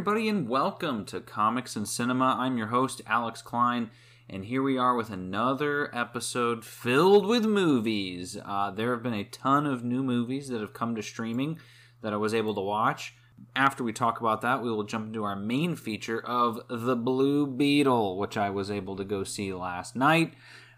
[0.00, 2.34] everybody, and welcome to Comics and Cinema.
[2.38, 3.90] I'm your host, Alex Klein,
[4.30, 8.38] and here we are with another episode filled with movies.
[8.42, 11.58] Uh, there have been a ton of new movies that have come to streaming
[12.00, 13.12] that I was able to watch.
[13.54, 17.46] After we talk about that, we will jump into our main feature of The Blue
[17.46, 20.32] Beetle, which I was able to go see last night.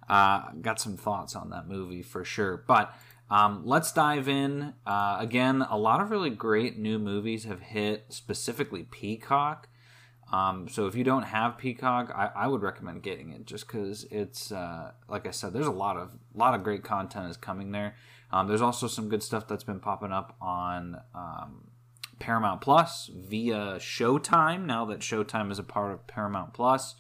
[0.08, 2.64] Uh, got some thoughts on that movie for sure.
[2.66, 2.92] But
[3.32, 4.74] um, let's dive in.
[4.84, 9.68] Uh, again, a lot of really great new movies have hit, specifically Peacock.
[10.30, 14.04] Um, so if you don't have Peacock, I, I would recommend getting it just because
[14.10, 17.72] it's uh, like I said, there's a lot of lot of great content is coming
[17.72, 17.94] there.
[18.30, 21.68] Um, there's also some good stuff that's been popping up on um,
[22.18, 24.66] Paramount Plus via Showtime.
[24.66, 26.96] Now that Showtime is a part of Paramount Plus,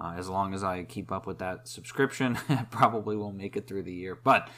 [0.00, 3.68] uh, as long as I keep up with that subscription, I probably will make it
[3.68, 4.14] through the year.
[4.14, 4.48] But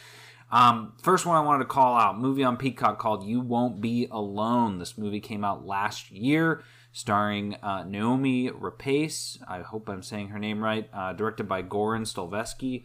[0.51, 4.09] um, first one I wanted to call out movie on Peacock called "You Won't Be
[4.11, 9.39] Alone." This movie came out last year, starring uh, Noomi Rapace.
[9.47, 10.89] I hope I'm saying her name right.
[10.93, 12.85] Uh, directed by Goran Stolevski,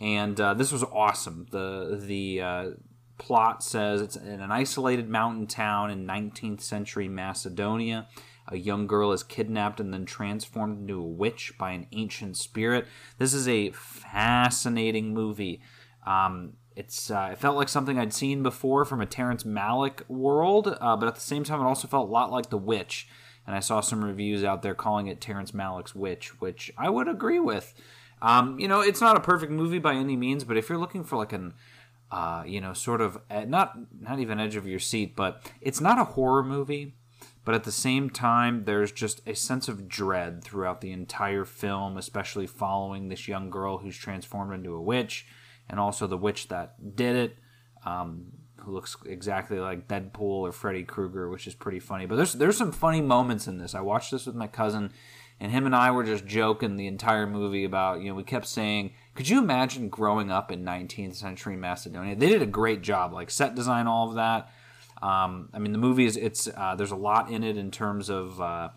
[0.00, 1.46] and uh, this was awesome.
[1.50, 2.70] the The uh,
[3.18, 8.08] plot says it's in an isolated mountain town in 19th century Macedonia.
[8.48, 12.86] A young girl is kidnapped and then transformed into a witch by an ancient spirit.
[13.18, 15.60] This is a fascinating movie.
[16.06, 20.76] Um, it's uh, it felt like something I'd seen before from a Terrence Malick world,
[20.80, 23.08] uh, but at the same time, it also felt a lot like The Witch.
[23.46, 27.08] And I saw some reviews out there calling it Terrence Malick's Witch, which I would
[27.08, 27.74] agree with.
[28.20, 31.04] Um, you know, it's not a perfect movie by any means, but if you're looking
[31.04, 31.54] for like an
[32.10, 35.98] uh, you know, sort of not not even edge of your seat, but it's not
[35.98, 36.94] a horror movie.
[37.44, 41.96] But at the same time, there's just a sense of dread throughout the entire film,
[41.96, 45.26] especially following this young girl who's transformed into a witch
[45.68, 47.36] and also the witch that did it,
[47.84, 48.26] um,
[48.60, 52.06] who looks exactly like Deadpool or Freddy Krueger, which is pretty funny.
[52.06, 53.74] But there's there's some funny moments in this.
[53.74, 54.92] I watched this with my cousin,
[55.40, 58.46] and him and I were just joking the entire movie about you know we kept
[58.46, 62.16] saying, could you imagine growing up in 19th century Macedonia?
[62.16, 64.52] They did a great job, like set design, all of that.
[65.02, 68.08] Um, I mean, the movie is it's uh, there's a lot in it in terms
[68.10, 68.40] of.
[68.40, 68.68] Uh,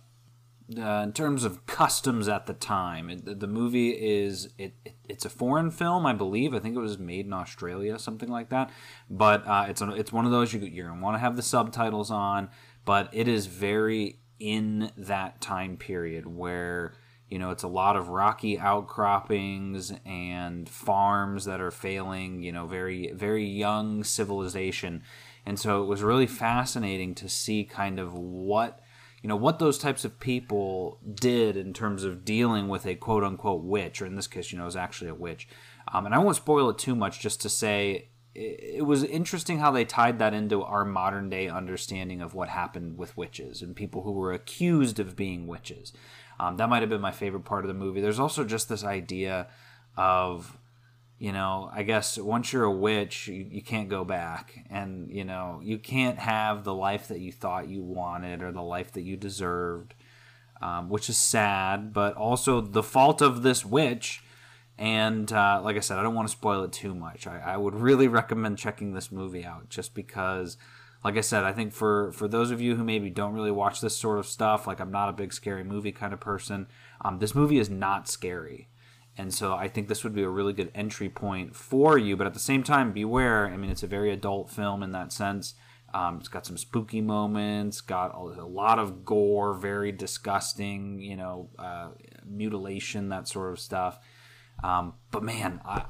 [0.78, 5.26] uh, in terms of customs at the time, it, the movie is it, it, it's
[5.26, 6.54] a foreign film, I believe.
[6.54, 8.70] I think it was made in Australia, something like that.
[9.10, 12.12] But uh, it's a, it's one of those you gonna want to have the subtitles
[12.12, 12.50] on,
[12.86, 16.94] but it is very in that time period where
[17.30, 22.44] you know it's a lot of rocky outcroppings and farms that are failing.
[22.44, 25.02] You know, very very young civilization,
[25.48, 28.82] and so it was really fascinating to see kind of what
[29.22, 33.24] you know what those types of people did in terms of dealing with a quote
[33.24, 35.48] unquote witch, or in this case, you know, is actually a witch.
[35.94, 39.72] Um, and I won't spoil it too much, just to say it, was interesting how
[39.72, 44.04] they tied that into our modern day understanding of what happened with witches and people
[44.04, 45.94] who were accused of being witches.
[46.40, 48.02] Um, that might have been my favorite part of the movie.
[48.02, 49.48] There's also just this idea
[49.98, 50.58] of
[51.20, 54.64] you know, I guess once you're a witch, you, you can't go back.
[54.70, 58.62] And, you know, you can't have the life that you thought you wanted or the
[58.62, 59.96] life that you deserved,
[60.62, 64.24] um, which is sad, but also the fault of this witch.
[64.78, 67.28] And uh, like I said, I don't want to spoil it too much.
[67.28, 70.56] I, I would really recommend checking this movie out just because,
[71.04, 73.82] like I said, I think for, for those of you who maybe don't really watch
[73.82, 76.68] this sort of stuff, like I'm not a big scary movie kind of person,
[77.02, 78.70] um, this movie is not scary
[79.20, 82.16] and so I think this would be a really good entry point for you.
[82.16, 83.48] But at the same time, beware.
[83.48, 85.56] I mean, it's a very adult film in that sense.
[85.94, 91.50] Um, it's got some spooky moments, got a, lot of gore, very disgusting, you know,
[91.60, 91.90] uh,
[92.26, 94.00] mutilation, that sort of stuff.
[94.64, 95.84] Um, but man, I,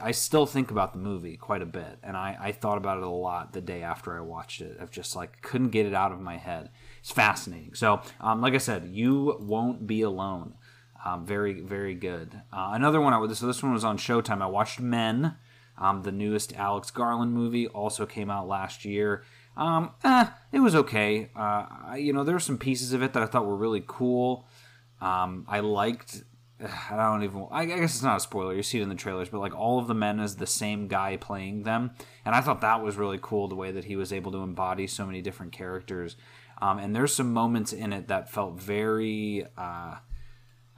[0.00, 2.98] I, I still think about the movie quite a bit, and I, I thought about
[2.98, 4.76] it a lot the day after I watched it.
[4.80, 6.70] I've just like couldn't get it out of my head.
[7.00, 7.74] It's fascinating.
[7.74, 10.54] So, um, like I said, you won't be alone.
[11.04, 12.42] Um, very, very good.
[12.52, 14.42] Uh, another one, I would, so this one was on Showtime.
[14.42, 15.36] I watched Men,
[15.76, 19.22] um, the newest Alex Garland movie, also came out last year.
[19.56, 21.30] Um, eh, it was okay.
[21.36, 23.82] Uh, I, you know, there were some pieces of it that I thought were really
[23.86, 24.46] cool.
[25.00, 26.22] Um, I liked.
[26.60, 27.46] I don't even.
[27.50, 28.54] I guess it's not a spoiler.
[28.54, 30.88] You see it in the trailers, but like all of the men is the same
[30.88, 31.92] guy playing them,
[32.24, 34.86] and I thought that was really cool the way that he was able to embody
[34.86, 36.16] so many different characters.
[36.60, 39.46] Um, and there's some moments in it that felt very.
[39.56, 39.96] Uh,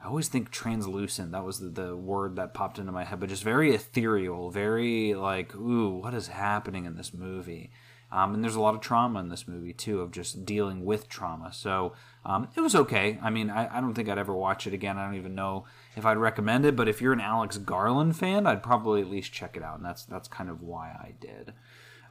[0.03, 1.31] I always think translucent.
[1.31, 5.13] That was the, the word that popped into my head, but just very ethereal, very
[5.13, 7.71] like, ooh, what is happening in this movie?
[8.11, 11.07] Um, and there's a lot of trauma in this movie too, of just dealing with
[11.07, 11.53] trauma.
[11.53, 11.93] So
[12.25, 13.17] um, it was okay.
[13.21, 14.97] I mean, I, I, don't think I'd ever watch it again.
[14.97, 15.65] I don't even know
[15.95, 16.75] if I'd recommend it.
[16.75, 19.85] But if you're an Alex Garland fan, I'd probably at least check it out, and
[19.85, 21.53] that's that's kind of why I did.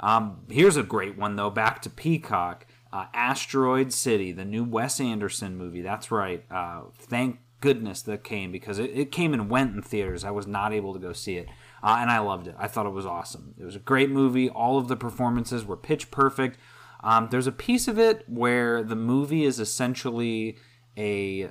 [0.00, 1.50] Um, here's a great one though.
[1.50, 2.66] Back to Peacock.
[2.92, 5.82] Uh, Asteroid City, the new Wes Anderson movie.
[5.82, 6.44] That's right.
[6.50, 10.24] Uh, thank goodness that came because it, it, came and went in theaters.
[10.24, 11.48] I was not able to go see it.
[11.82, 12.54] Uh, and I loved it.
[12.58, 13.54] I thought it was awesome.
[13.58, 14.48] It was a great movie.
[14.48, 16.58] All of the performances were pitch perfect.
[17.02, 20.58] Um, there's a piece of it where the movie is essentially
[20.96, 21.50] a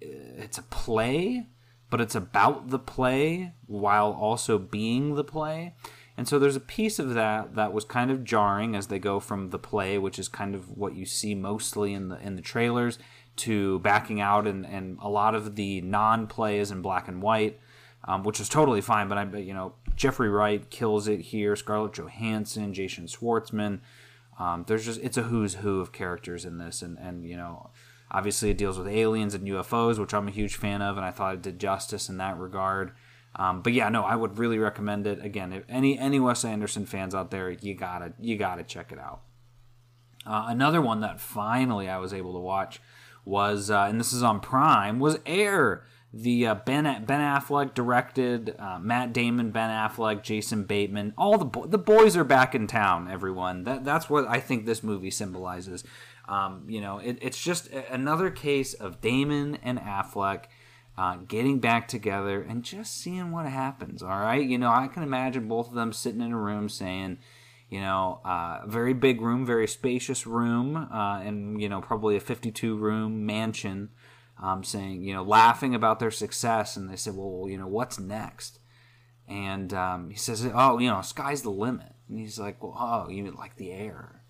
[0.00, 1.46] it's a play,
[1.90, 5.74] but it's about the play while also being the play.
[6.16, 9.20] And so there's a piece of that that was kind of jarring as they go
[9.20, 12.42] from the play, which is kind of what you see mostly in the in the
[12.42, 12.98] trailers,
[13.38, 17.58] to backing out, and, and a lot of the non-play is in black and white,
[18.04, 19.08] um, which is totally fine.
[19.08, 21.56] But I, you know, Jeffrey Wright kills it here.
[21.56, 23.80] Scarlett Johansson, Jason Schwartzman.
[24.38, 27.70] Um, there's just it's a who's who of characters in this, and and you know,
[28.10, 31.10] obviously it deals with aliens and UFOs, which I'm a huge fan of, and I
[31.10, 32.92] thought it did justice in that regard.
[33.36, 35.24] Um, but yeah, no, I would really recommend it.
[35.24, 38.98] Again, if any any Wes Anderson fans out there, you gotta you gotta check it
[38.98, 39.20] out.
[40.26, 42.80] Uh, another one that finally I was able to watch
[43.28, 45.84] was, uh, and this is on Prime, was Air.
[46.10, 51.44] The uh, Ben Ben Affleck directed, uh, Matt Damon, Ben Affleck, Jason Bateman, all the
[51.44, 53.10] bo- the boys are back in town.
[53.10, 55.84] Everyone, that that's what I think this movie symbolizes.
[56.26, 60.44] Um, you know, it, it's just another case of Damon and Affleck
[60.96, 64.02] uh, getting back together and just seeing what happens.
[64.02, 67.18] All right, you know, I can imagine both of them sitting in a room saying,
[67.70, 72.20] you know, uh, very big room, very spacious room, uh, and you know, probably a
[72.20, 73.90] 52 room mansion.
[74.40, 77.98] Um, saying, you know, laughing about their success, and they said, well, you know, what's
[77.98, 78.60] next?
[79.26, 81.92] And um, he says, oh, you know, sky's the limit.
[82.08, 84.22] And he's like, well, oh, you like the air?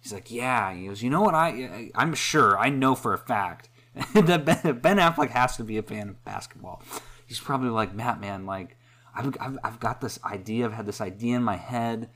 [0.00, 0.72] He's like, yeah.
[0.72, 1.34] He goes, you know what?
[1.34, 3.68] I I'm sure, I know for a fact
[4.14, 6.82] that ben, Affleck has to be a fan of basketball.
[7.26, 8.46] He's probably like Matt, man.
[8.46, 8.76] Like
[9.14, 10.64] I've, I've, I've got this idea.
[10.64, 12.10] I've had this idea in my head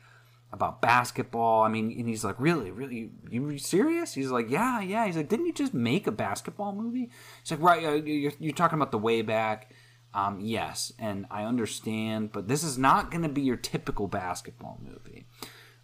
[0.52, 1.62] about basketball.
[1.62, 4.14] I mean, and he's like, really, really, you serious?
[4.14, 5.06] He's like, yeah, yeah.
[5.06, 7.10] He's like, didn't you just make a basketball movie?
[7.42, 7.84] He's like, right.
[7.84, 9.72] Uh, you're, you're talking about the way back.
[10.12, 14.80] Um, yes, and I understand, but this is not going to be your typical basketball
[14.82, 15.26] movie.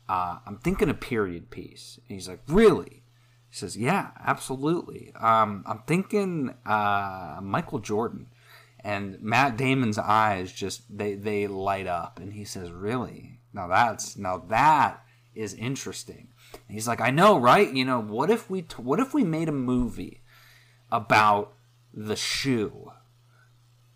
[0.09, 2.01] Uh, I'm thinking a period piece.
[2.09, 3.05] And he's like, really?
[3.49, 5.13] He says, "Yeah, absolutely.
[5.19, 8.27] Um, I'm thinking uh, Michael Jordan."
[8.81, 13.36] And Matt Damon's eyes just they they light up, and he says, "Really?
[13.57, 15.03] Now that's now that
[15.35, 17.73] is interesting." And he's like, "I know, right?
[17.73, 20.23] You know, what if we t- what if we made a movie
[20.93, 21.55] about
[21.93, 22.93] the shoe?"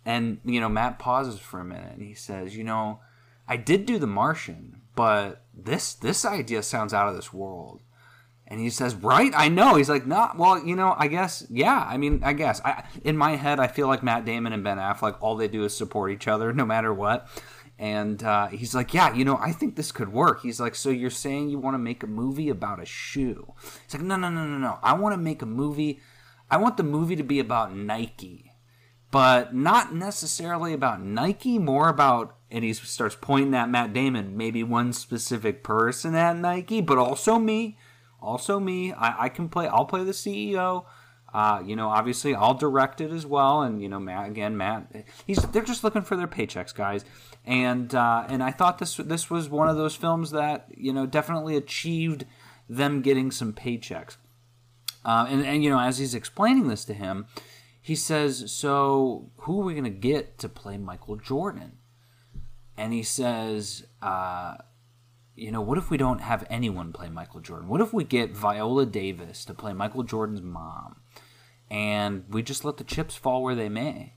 [0.03, 2.99] And you know, Matt pauses for a minute, and he says, "You know,
[3.47, 7.81] I did do The Martian, but this this idea sounds out of this world."
[8.47, 11.87] And he says, "Right, I know." He's like, "Nah, well, you know, I guess, yeah.
[11.87, 12.59] I mean, I guess.
[12.65, 15.63] I, in my head, I feel like Matt Damon and Ben Affleck, all they do
[15.63, 17.29] is support each other, no matter what."
[17.81, 20.91] And uh, he's like, "Yeah, you know, I think this could work." He's like, "So
[20.91, 24.29] you're saying you want to make a movie about a shoe?" It's like, "No, no,
[24.29, 24.77] no, no, no.
[24.83, 25.99] I want to make a movie.
[26.51, 28.53] I want the movie to be about Nike,
[29.09, 31.57] but not necessarily about Nike.
[31.57, 36.81] More about." And he starts pointing at Matt Damon, maybe one specific person at Nike,
[36.81, 37.77] but also me
[38.21, 38.93] also me.
[38.93, 39.67] I, I can play.
[39.67, 40.85] I'll play the CEO.
[41.33, 43.61] Uh, you know, obviously, I'll direct it as well.
[43.61, 45.05] And you know, Matt again, Matt.
[45.25, 47.05] He's they're just looking for their paychecks, guys.
[47.45, 51.05] And uh, and I thought this this was one of those films that you know
[51.05, 52.25] definitely achieved
[52.67, 54.17] them getting some paychecks.
[55.05, 57.27] Uh, and and you know, as he's explaining this to him,
[57.81, 61.77] he says, "So who are we going to get to play Michael Jordan?"
[62.77, 64.55] And he says, uh,
[65.35, 67.67] you know, what if we don't have anyone play Michael Jordan?
[67.67, 70.97] What if we get Viola Davis to play Michael Jordan's mom
[71.71, 74.15] and we just let the chips fall where they may?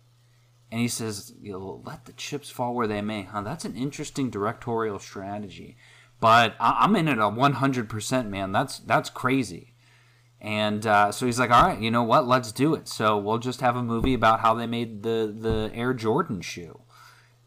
[0.73, 3.23] And he says, you know, let the chips fall where they may.
[3.23, 3.42] Huh?
[3.42, 5.76] That's an interesting directorial strategy.
[6.18, 8.50] But I- am in it a 100%, man.
[8.50, 9.75] That's that's crazy.
[10.40, 12.26] And uh, so he's like, all right, you know what?
[12.26, 12.88] Let's do it.
[12.88, 16.80] So we'll just have a movie about how they made the, the Air Jordan shoe.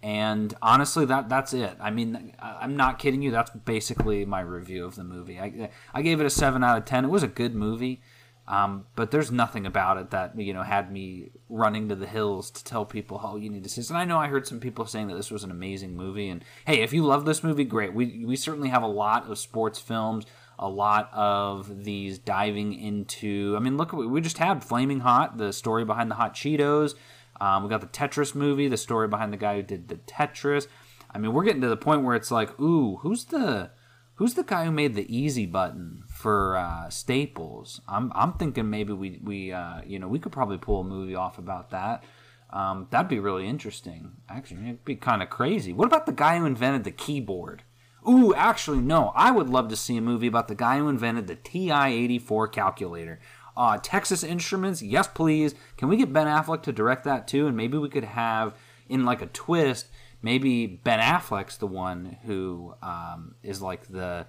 [0.02, 1.76] And honestly, that that's it.
[1.82, 3.32] I mean, I'm not kidding you.
[3.32, 5.40] That's basically my review of the movie.
[5.40, 7.04] I, I gave it a seven out of ten.
[7.04, 8.02] It was a good movie,
[8.48, 12.50] um, but there's nothing about it that you know had me running to the hills
[12.52, 14.62] to tell people, "Oh, you need to see this." And I know I heard some
[14.62, 16.30] people saying that this was an amazing movie.
[16.30, 17.94] And hey, if you love this movie, great.
[17.94, 20.26] We we certainly have a lot of sports films,
[20.58, 23.54] a lot of these diving into.
[23.58, 26.94] I mean, look, we just had Flaming Hot, the story behind the hot Cheetos.
[27.42, 30.68] Um, we got the Tetris movie, the story behind the guy who did the Tetris.
[31.12, 33.72] I mean, we're getting to the point where it's like, ooh, who's the
[34.16, 37.80] who's the guy who made the easy button for uh, Staples?
[37.88, 41.16] I'm I'm thinking maybe we we uh, you know we could probably pull a movie
[41.16, 42.04] off about that.
[42.50, 44.14] Um, that'd be really interesting.
[44.30, 45.74] Actually, it'd be kind of crazy.
[45.74, 47.64] What about the guy who invented the keyboard?
[48.08, 49.12] Ooh, actually, no.
[49.16, 52.48] I would love to see a movie about the guy who invented the TI 84
[52.48, 53.20] calculator.
[53.56, 55.56] Uh, Texas Instruments, yes, please.
[55.76, 57.48] Can we get Ben Affleck to direct that too?
[57.48, 58.56] And maybe we could have,
[58.88, 59.88] in like a twist,
[60.22, 64.28] maybe Ben Affleck's the one who um, is like the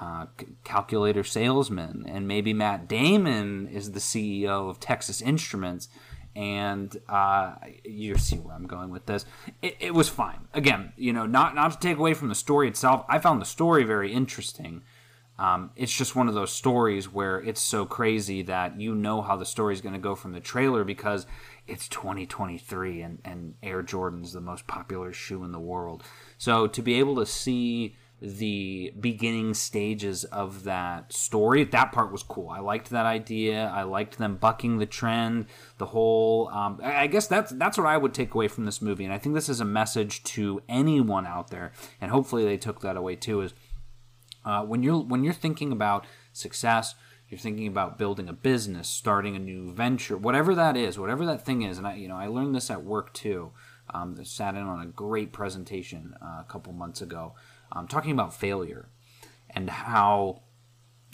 [0.00, 0.26] uh,
[0.64, 5.88] calculator salesman, and maybe Matt Damon is the CEO of Texas Instruments.
[6.34, 9.24] And uh, you see where I'm going with this.
[9.62, 10.48] It, it, was fine.
[10.52, 13.06] Again, you know, not not to take away from the story itself.
[13.08, 14.82] I found the story very interesting.
[15.38, 19.36] Um, it's just one of those stories where it's so crazy that you know how
[19.36, 21.26] the story is going to go from the trailer because
[21.66, 26.02] it's 2023 and, and Air Jordan's the most popular shoe in the world.
[26.38, 31.64] So to be able to see the beginning stages of that story.
[31.64, 32.48] That part was cool.
[32.48, 33.70] I liked that idea.
[33.74, 35.46] I liked them bucking the trend.
[35.76, 39.04] The whole, um, I guess that's that's what I would take away from this movie,
[39.04, 42.80] and I think this is a message to anyone out there, and hopefully they took
[42.80, 43.42] that away too.
[43.42, 43.54] Is
[44.44, 46.94] uh, when you're when you're thinking about success,
[47.28, 51.44] you're thinking about building a business, starting a new venture, whatever that is, whatever that
[51.44, 53.52] thing is, and I you know I learned this at work too.
[53.94, 57.34] Um, sat in on a great presentation uh, a couple months ago
[57.72, 58.88] um, talking about failure
[59.50, 60.42] and how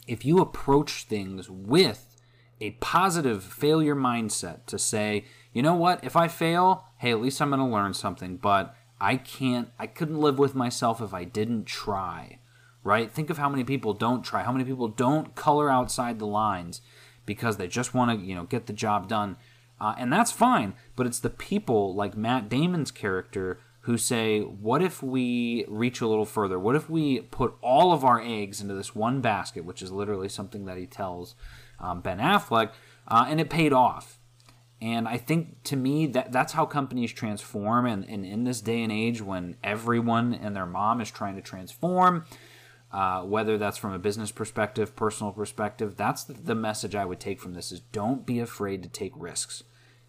[0.07, 2.17] if you approach things with
[2.61, 7.41] a positive failure mindset to say, you know what, if I fail, hey, at least
[7.43, 11.25] I'm going to learn something, but I can't, I couldn't live with myself if I
[11.25, 12.39] didn't try,
[12.85, 13.11] right?
[13.11, 16.81] Think of how many people don't try, how many people don't color outside the lines
[17.27, 19.37] because they just want to, you know, get the job done.
[19.81, 24.83] Uh, and that's fine, but it's the people like Matt Damon's character who say, What
[24.83, 26.59] if we reach a little further?
[26.59, 30.29] What if we put all of our eggs into this one basket, which is literally
[30.29, 31.35] something that he tells
[31.79, 32.73] um, Ben Affleck,
[33.09, 34.19] uh, and it paid off.
[34.81, 37.87] And I think to me that that's how companies transform.
[37.87, 41.43] And, and in this day and age, when everyone and their mom is trying to
[41.43, 42.25] transform,
[42.93, 47.21] uh, whether that's from a business perspective, personal perspective, that's the, the message I would
[47.21, 49.63] take from this: is don't be afraid to take risks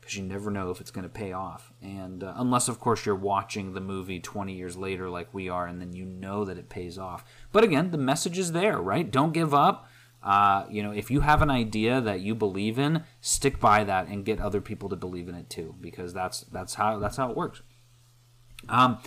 [0.04, 1.72] because you never know if it's going to pay off.
[1.82, 5.66] And uh, unless, of course, you're watching the movie 20 years later, like we are,
[5.66, 7.24] and then you know that it pays off.
[7.54, 9.10] But again, the message is there, right?
[9.10, 9.88] Don't give up.
[10.22, 14.08] Uh, you know, if you have an idea that you believe in, stick by that
[14.08, 17.30] and get other people to believe in it too, because that's that's how that's how
[17.30, 17.62] it works.
[18.70, 19.00] Um,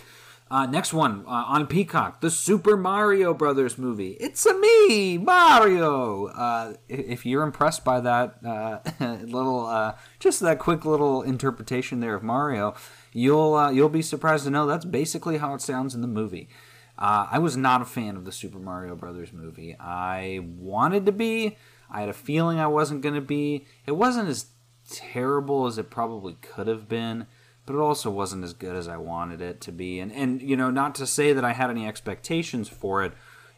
[0.49, 4.11] uh, next one uh, on Peacock, the Super Mario Brothers movie.
[4.19, 6.27] It's a me, Mario.
[6.27, 8.79] Uh, if you're impressed by that uh,
[9.23, 12.75] little, uh, just that quick little interpretation there of Mario,
[13.11, 16.49] you'll uh, you'll be surprised to know that's basically how it sounds in the movie.
[16.99, 19.75] I was not a fan of the Super Mario Brothers movie.
[19.79, 21.55] I wanted to be.
[21.91, 23.67] I had a feeling I wasn't going to be.
[23.85, 24.47] It wasn't as
[24.89, 27.27] terrible as it probably could have been
[27.67, 29.99] but it also wasn't as good as I wanted it to be.
[29.99, 33.13] And and you know, not to say that I had any expectations for it,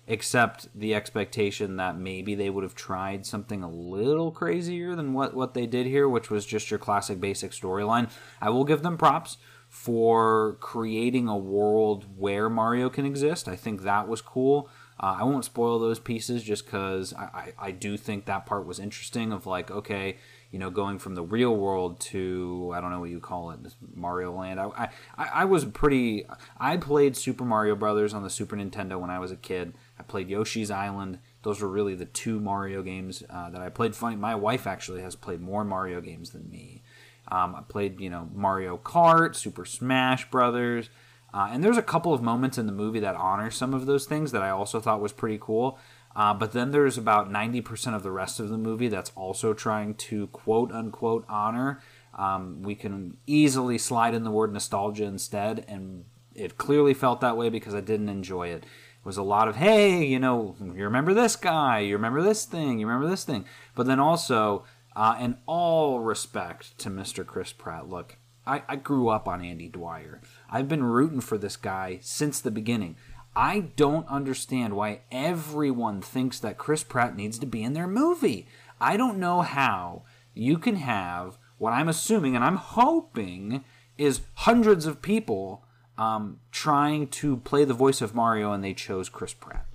[0.08, 5.36] except the expectation that maybe they would have tried something a little crazier than what
[5.36, 8.10] what they did here, which was just your classic basic storyline.
[8.42, 9.38] I will give them props
[9.70, 13.48] for creating a world where Mario can exist.
[13.48, 14.68] I think that was cool.
[15.00, 18.66] Uh, I won't spoil those pieces just because I, I, I do think that part
[18.66, 19.32] was interesting.
[19.32, 20.18] Of like, okay,
[20.52, 23.60] you know, going from the real world to I don't know what you call it,
[23.94, 24.60] Mario Land.
[24.60, 26.26] I, I, I was pretty.
[26.60, 29.74] I played Super Mario Brothers on the Super Nintendo when I was a kid.
[30.00, 31.20] I played Yoshi's Island.
[31.44, 33.96] Those were really the two Mario games uh, that I played.
[33.96, 36.84] Funny, my wife actually has played more Mario games than me.
[37.32, 40.90] Um, I played, you know, Mario Kart, Super Smash Brothers,
[41.34, 44.06] uh, and there's a couple of moments in the movie that honor some of those
[44.06, 45.78] things that I also thought was pretty cool.
[46.16, 49.94] Uh, but then there's about 90% of the rest of the movie that's also trying
[49.96, 51.82] to quote unquote honor.
[52.18, 57.38] Um, we can easily slide in the word nostalgia instead, and it clearly felt that
[57.38, 58.64] way because I didn't enjoy it.
[58.64, 62.44] It was a lot of, hey, you know, you remember this guy, you remember this
[62.44, 63.46] thing, you remember this thing.
[63.76, 67.26] But then also, uh, in all respect to Mr.
[67.26, 70.22] Chris Pratt, look, I, I grew up on Andy Dwyer.
[70.50, 72.98] I've been rooting for this guy since the beginning.
[73.36, 78.48] I don't understand why everyone thinks that Chris Pratt needs to be in their movie.
[78.82, 83.64] I don't know how you can have what I'm assuming and I'm hoping
[83.98, 85.64] is hundreds of people
[85.98, 89.66] um, trying to play the voice of Mario and they chose Chris Pratt.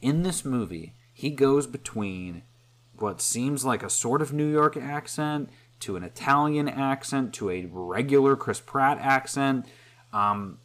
[0.00, 2.42] In this movie, he goes between
[2.96, 7.66] what seems like a sort of New York accent to an Italian accent to a
[7.70, 9.66] regular Chris Pratt accent.
[10.12, 10.58] Um,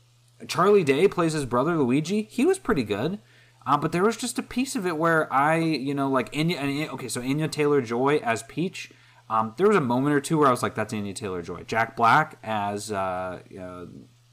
[0.48, 2.24] Charlie Day plays his brother Luigi.
[2.24, 3.19] He was pretty good.
[3.65, 6.89] Uh, but there was just a piece of it where I, you know, like Anya.
[6.93, 8.91] Okay, so Anya Taylor Joy as Peach.
[9.29, 11.63] Um, there was a moment or two where I was like, "That's Anya Taylor Joy."
[11.63, 13.86] Jack Black as uh, uh,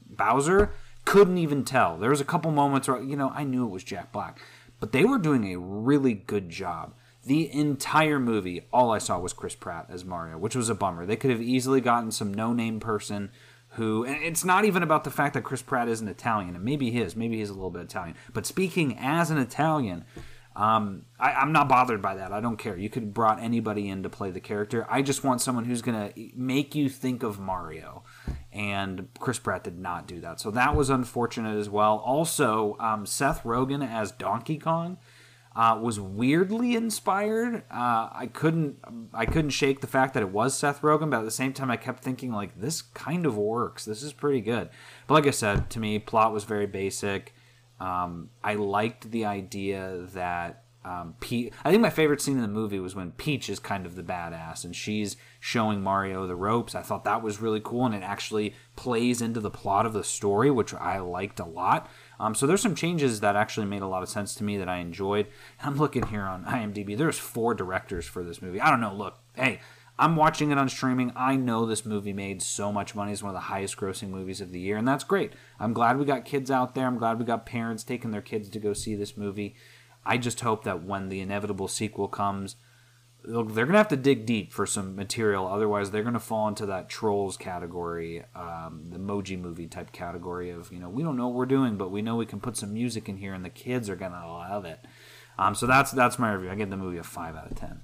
[0.09, 0.71] Bowser.
[1.05, 1.97] couldn't even tell.
[1.97, 4.39] There was a couple moments where you know I knew it was Jack Black,
[4.79, 6.95] but they were doing a really good job.
[7.23, 11.05] The entire movie, all I saw was Chris Pratt as Mario, which was a bummer.
[11.05, 13.31] They could have easily gotten some no-name person
[13.77, 16.91] who and it's not even about the fact that Chris Pratt isn't Italian, and maybe
[16.91, 18.15] he is, maybe he's a little bit Italian.
[18.33, 20.03] But speaking as an Italian,
[20.55, 22.33] um, I, am not bothered by that.
[22.33, 22.75] I don't care.
[22.75, 24.87] You could have brought anybody in to play the character.
[24.89, 28.03] I just want someone who's gonna make you think of Mario,
[28.51, 30.39] and Chris Pratt did not do that.
[30.39, 31.97] So that was unfortunate as well.
[31.97, 34.97] Also, um, Seth Rogen as Donkey Kong
[35.57, 37.63] uh, was weirdly inspired.
[37.71, 38.77] Uh, I couldn't
[39.11, 41.71] I couldn't shake the fact that it was Seth Rogen, but at the same time,
[41.71, 43.83] I kept thinking like this kind of works.
[43.83, 44.69] This is pretty good.
[45.07, 47.33] But like I said, to me, plot was very basic.
[47.79, 52.79] Um, I liked the idea that um, I think my favorite scene in the movie
[52.79, 56.75] was when Peach is kind of the badass and she's showing Mario the ropes.
[56.75, 60.03] I thought that was really cool and it actually plays into the plot of the
[60.03, 61.89] story, which I liked a lot.
[62.19, 64.69] Um, so there's some changes that actually made a lot of sense to me that
[64.69, 65.27] I enjoyed.
[65.61, 66.97] I'm looking here on IMDb.
[66.97, 68.59] There's four directors for this movie.
[68.59, 68.93] I don't know.
[68.93, 69.59] Look, hey,
[69.99, 71.11] I'm watching it on streaming.
[71.15, 73.11] I know this movie made so much money.
[73.11, 75.33] It's one of the highest grossing movies of the year, and that's great.
[75.59, 76.85] I'm glad we got kids out there.
[76.85, 79.55] I'm glad we got parents taking their kids to go see this movie.
[80.05, 82.55] I just hope that when the inevitable sequel comes,
[83.27, 85.47] they're going to have to dig deep for some material.
[85.47, 90.49] Otherwise, they're going to fall into that trolls category, um, the emoji movie type category
[90.49, 92.55] of, you know, we don't know what we're doing, but we know we can put
[92.55, 94.79] some music in here and the kids are going to love it.
[95.37, 96.49] Um, so that's that's my review.
[96.49, 97.81] I give the movie a 5 out of 10.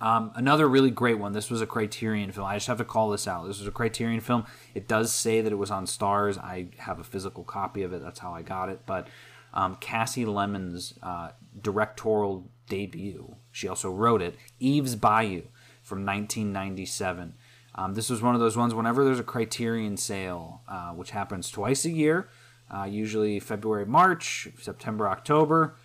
[0.00, 1.32] Um, another really great one.
[1.32, 2.46] This was a Criterion film.
[2.46, 3.46] I just have to call this out.
[3.46, 4.44] This was a Criterion film.
[4.74, 6.38] It does say that it was on Starz.
[6.38, 8.02] I have a physical copy of it.
[8.02, 8.80] That's how I got it.
[8.86, 9.06] But
[9.54, 13.36] um, Kasi Lemmons' uh, directorial debut.
[13.52, 15.42] She also wrote it, Eve's Bayou
[15.82, 17.34] from 1997.
[17.74, 21.50] Um, this was one of those ones whenever there's a Criterion sale, uh, which happens
[21.50, 22.28] twice a year,
[22.74, 25.76] uh, usually February, March, September, October,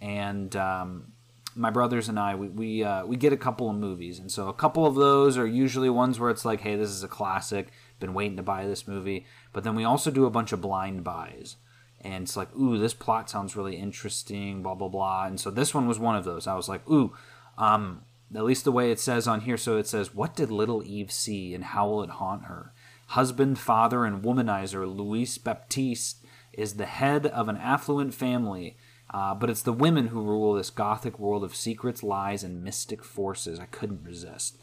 [0.00, 1.12] and um,
[1.54, 4.48] my brothers and I we we, uh, we get a couple of movies, and so
[4.48, 7.68] a couple of those are usually ones where it's like, hey, this is a classic,
[7.98, 11.04] been waiting to buy this movie, but then we also do a bunch of blind
[11.04, 11.56] buys
[12.00, 15.26] and it's like, ooh, this plot sounds really interesting, blah blah blah.
[15.26, 16.46] And so this one was one of those.
[16.46, 17.12] I was like, ooh,
[17.58, 18.02] um,
[18.34, 19.56] at least the way it says on here.
[19.56, 22.72] So it says, what did little Eve see, and how will it haunt her?
[23.08, 28.76] Husband, father, and womanizer Luis Batiste is the head of an affluent family.
[29.12, 33.02] Uh, but it's the women who rule this gothic world of secrets, lies, and mystic
[33.02, 33.58] forces.
[33.58, 34.56] I couldn't resist.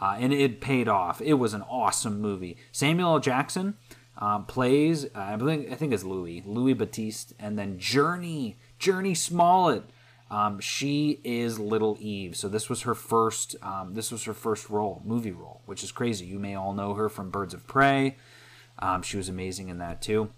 [0.00, 1.20] Uh, and it paid off.
[1.20, 2.56] It was an awesome movie.
[2.72, 3.20] Samuel L.
[3.20, 3.76] Jackson,
[4.20, 9.16] um, plays, uh, I think I think it's Louis, Louis Batiste, and then Jurnee Jurnee
[9.16, 9.84] Smollett.
[10.30, 12.36] Um, she is Little Eve.
[12.36, 13.56] So this was her first.
[13.62, 16.26] Um, this was her first role, movie role, which is crazy.
[16.26, 18.16] You may all know her from Birds of Prey.
[18.78, 20.30] Um, she was amazing in that too.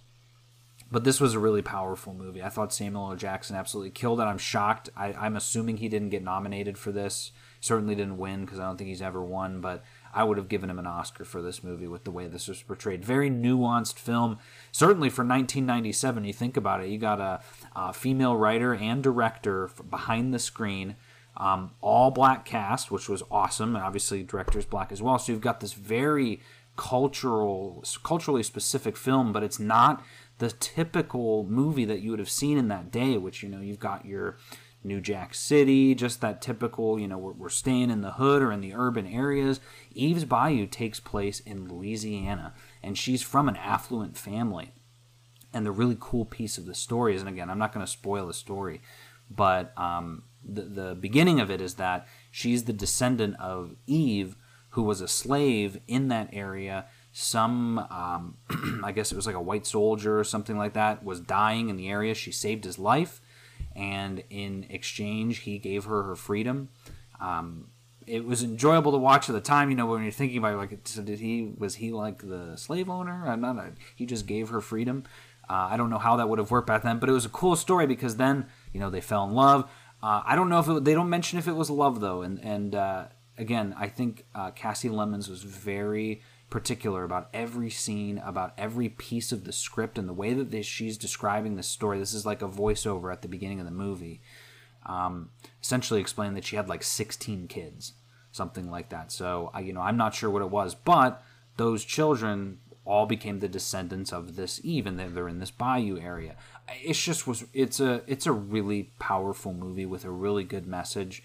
[0.90, 2.42] But this was a really powerful movie.
[2.42, 3.16] I thought Samuel L.
[3.16, 4.24] Jackson absolutely killed it.
[4.24, 4.90] I'm shocked.
[4.94, 7.32] I, I'm assuming he didn't get nominated for this.
[7.60, 9.62] Certainly didn't win because I don't think he's ever won.
[9.62, 12.48] But I would have given him an Oscar for this movie with the way this
[12.48, 13.04] was portrayed.
[13.04, 14.38] Very nuanced film.
[14.70, 17.40] Certainly for 1997, you think about it, you got a,
[17.74, 20.96] a female writer and director behind the screen.
[21.36, 23.74] Um, all black cast, which was awesome.
[23.74, 25.18] And obviously, director's black as well.
[25.18, 26.42] So you've got this very
[26.76, 30.04] cultural, culturally specific film, but it's not
[30.38, 33.16] the typical movie that you would have seen in that day.
[33.16, 34.36] Which you know, you've got your
[34.84, 38.50] New Jack City, just that typical, you know, we're, we're staying in the hood or
[38.50, 39.60] in the urban areas.
[39.92, 44.72] Eve's Bayou takes place in Louisiana, and she's from an affluent family.
[45.54, 47.90] And the really cool piece of the story is, and again, I'm not going to
[47.90, 48.80] spoil the story,
[49.30, 54.36] but um, the, the beginning of it is that she's the descendant of Eve,
[54.70, 56.86] who was a slave in that area.
[57.12, 58.38] Some, um,
[58.84, 61.76] I guess it was like a white soldier or something like that, was dying in
[61.76, 62.14] the area.
[62.14, 63.20] She saved his life
[63.74, 66.68] and in exchange, he gave her her freedom.
[67.20, 67.68] Um,
[68.06, 69.70] it was enjoyable to watch at the time.
[69.70, 72.56] You know, when you're thinking about it, like, so did he was he like the
[72.56, 73.24] slave owner?
[73.26, 73.56] I'm not.
[73.58, 75.04] A, he just gave her freedom.
[75.48, 77.30] Uh, I don't know how that would have worked back then, but it was a
[77.30, 79.70] cool story because then you know they fell in love.
[80.02, 82.38] Uh, I don't know if it, they don't mention if it was love though, and
[82.42, 83.04] and uh,
[83.38, 86.22] again, I think uh, Kasi Lemmons was very
[86.52, 90.66] particular about every scene, about every piece of the script, and the way that this,
[90.66, 91.98] she's describing the story.
[91.98, 94.20] This is like a voiceover at the beginning of the movie,
[94.84, 95.30] um,
[95.62, 97.94] essentially explaining that she had like 16 kids,
[98.32, 99.10] something like that.
[99.10, 101.24] So, I, you know, I'm not sure what it was, but
[101.56, 106.36] those children all became the descendants of this Eve, and they're in this bayou area.
[106.82, 111.22] It's just was it's a it's a really powerful movie with a really good message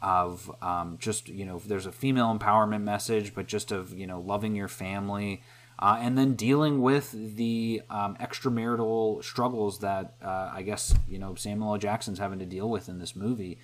[0.00, 4.20] of um, just you know there's a female empowerment message but just of you know
[4.20, 5.42] loving your family
[5.80, 11.34] uh, and then dealing with the um, extramarital struggles that uh, I guess you know
[11.34, 11.78] Samuel L.
[11.78, 13.58] Jackson's having to deal with in this movie.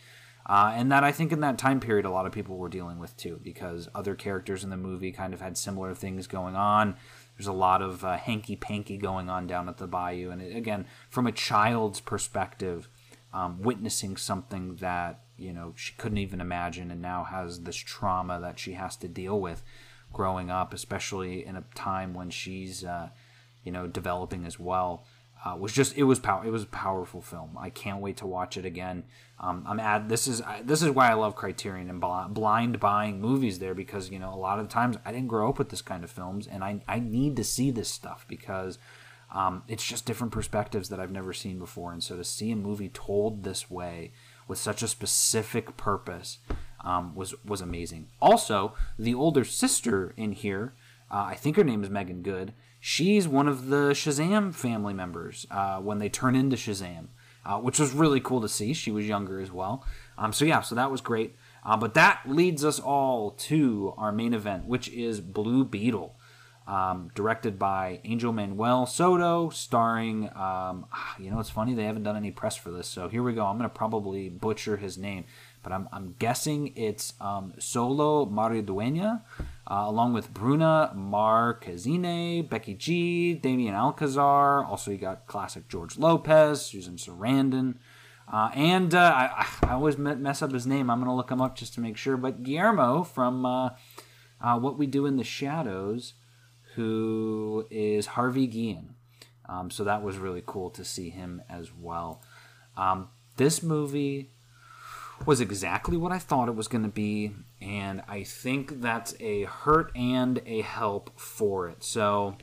[0.46, 2.98] Uh, and that I think in that time period, a lot of people were dealing
[2.98, 6.96] with too, because other characters in the movie kind of had similar things going on.
[7.36, 10.54] There's a lot of uh, hanky panky going on down at the bayou, and it,
[10.54, 12.88] again, from a child's perspective,
[13.32, 18.40] um, witnessing something that you know she couldn't even imagine, and now has this trauma
[18.40, 19.62] that she has to deal with
[20.12, 23.08] growing up, especially in a time when she's uh,
[23.62, 25.04] you know developing as well
[25.44, 27.56] uh, was just it was pow- it was a powerful film.
[27.58, 29.04] I can't wait to watch it again.
[29.38, 33.58] Um, I'm at this is this is why I love Criterion and blind buying movies
[33.58, 36.02] there because you know a lot of times I didn't grow up with this kind
[36.02, 38.78] of films and I I need to see this stuff because
[39.34, 42.56] um, it's just different perspectives that I've never seen before and so to see a
[42.56, 44.12] movie told this way
[44.48, 46.38] with such a specific purpose
[46.84, 48.08] um, was was amazing.
[48.20, 50.74] Also, the older sister in here,
[51.10, 52.52] uh, I think her name is Meagan Good
[52.86, 57.06] she's one of the Shazam family members uh, when they turn into Shazam,
[57.46, 58.74] uh, which was really cool to see.
[58.74, 59.86] She was younger as well.
[60.18, 61.34] Um, so, yeah, so that was great.
[61.64, 66.14] Uh, but that leads us all to our main event, which is Blue Beetle.
[66.66, 72.04] Um, directed by Angel Manuel Soto, starring, um, ah, you know, it's funny, they haven't
[72.04, 73.44] done any press for this, so here we go.
[73.44, 75.26] I'm going to probably butcher his name,
[75.62, 79.20] but I'm, I'm guessing it's um, Xolo Maridueña,
[79.70, 84.64] uh, along with Bruna Marquezine, Becky G, Damian Alcazar.
[84.64, 87.74] Also, you got classic George Lopez, Susan Sarandon.
[88.30, 90.88] Uh, and uh, I, I, always mess up his name.
[90.88, 92.16] I'm going to look him up just to make sure.
[92.16, 93.70] But Guillermo from uh,
[94.40, 96.14] uh, What We Do in the Shadows,
[96.74, 98.94] who is Harvey Guillen.
[99.48, 102.22] Um, so that was really cool to see him as well.
[102.76, 104.30] Um, this movie
[105.26, 109.44] was exactly what I thought it was going to be, and I think that's a
[109.44, 111.84] hurt and a help for it.
[111.84, 112.36] So,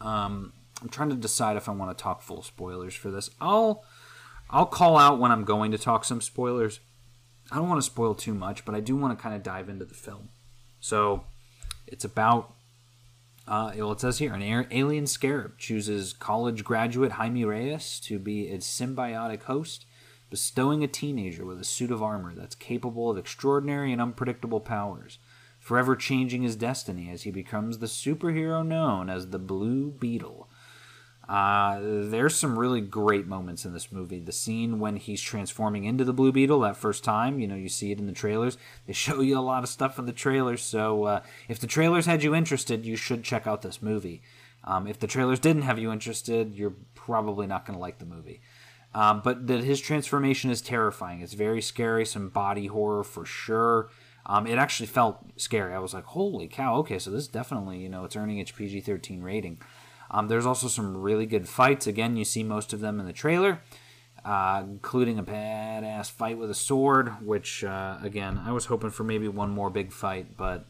[0.00, 0.52] um,
[0.82, 3.30] I'm trying to decide if I want to talk full spoilers for this.
[3.40, 3.84] I'll
[4.48, 6.80] I'll call out when I'm going to talk some spoilers.
[7.52, 9.68] I don't want to spoil too much, but I do want to kind of dive
[9.68, 10.30] into the film.
[10.80, 11.24] So,
[11.86, 12.54] it's about
[13.50, 18.44] uh, well, it says here an alien scarab chooses college graduate Jaime Reyes to be
[18.44, 19.86] its symbiotic host
[20.30, 25.18] bestowing a teenager with a suit of armor that's capable of extraordinary and unpredictable powers,
[25.58, 30.48] forever changing his destiny as he becomes the superhero known as the Blue Beetle.
[31.28, 34.18] Uh, there's some really great moments in this movie.
[34.18, 37.68] The scene when he's transforming into the Blue Beetle that first time, you know, you
[37.68, 38.58] see it in the trailers.
[38.86, 42.06] They show you a lot of stuff in the trailers, so uh, if the trailers
[42.06, 44.22] had you interested, you should check out this movie.
[44.64, 48.06] Um, if the trailers didn't have you interested, you're probably not going to like the
[48.06, 48.40] movie.
[48.92, 51.20] Um, but that his transformation is terrifying.
[51.20, 53.88] It's very scary, some body horror for sure.
[54.26, 55.72] Um, it actually felt scary.
[55.72, 58.80] I was like, holy cow, okay, so this definitely, you know, it's earning its PG
[58.82, 59.58] 13 rating.
[60.10, 61.86] Um, there's also some really good fights.
[61.86, 63.60] Again, you see most of them in the trailer,
[64.24, 69.04] uh, including a badass fight with a sword, which, uh, again, I was hoping for
[69.04, 70.66] maybe one more big fight, but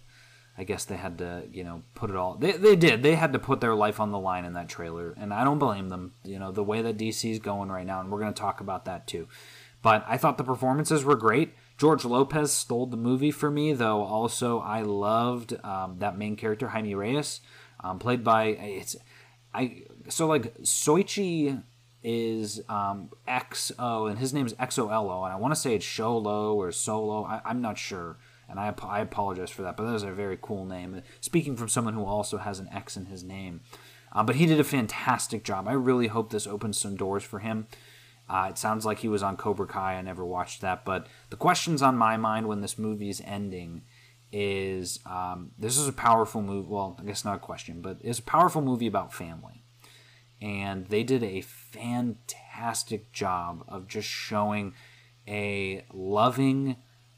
[0.59, 2.35] I guess they had to, you know, put it all.
[2.35, 3.03] They, they did.
[3.03, 5.59] They had to put their life on the line in that trailer, and I don't
[5.59, 6.13] blame them.
[6.23, 8.61] You know, the way that DC is going right now, and we're going to talk
[8.61, 9.27] about that too.
[9.81, 11.55] But I thought the performances were great.
[11.79, 14.03] George Lopez stole the movie for me, though.
[14.03, 17.41] Also, I loved um, that main character, Jaime Reyes,
[17.83, 18.97] um, played by it's
[19.55, 19.83] I.
[20.09, 21.63] So like Soichi
[22.03, 26.55] is um, XO, and his name is XOLO, and I want to say it's Sholo
[26.55, 27.25] or Solo.
[27.25, 28.17] I, I'm not sure
[28.51, 31.03] and I, I apologize for that, but that is a very cool name.
[31.21, 33.61] Speaking from someone who also has an X in his name.
[34.13, 35.69] Uh, but he did a fantastic job.
[35.69, 37.69] I really hope this opens some doors for him.
[38.29, 39.95] Uh, it sounds like he was on Cobra Kai.
[39.95, 43.83] I never watched that, but the questions on my mind when this movie is ending
[44.33, 46.69] is um, this is a powerful movie.
[46.69, 49.63] Well, I guess not a question, but it's a powerful movie about family,
[50.41, 54.75] and they did a fantastic job of just showing
[55.27, 56.77] a loving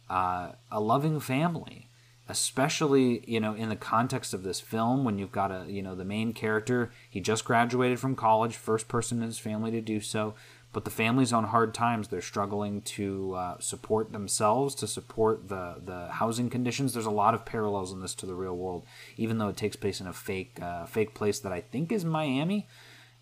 [0.09, 1.88] uh, a loving family
[2.29, 5.94] especially you know in the context of this film when you've got a you know
[5.94, 10.01] the main character he just graduated from college first person in his family to do
[10.01, 10.35] so
[10.73, 15.77] but the family's on hard times they're struggling to uh, support themselves to support the
[15.85, 18.85] the housing conditions there's a lot of parallels in this to the real world
[19.17, 22.05] even though it takes place in a fake uh, fake place that i think is
[22.05, 22.67] miami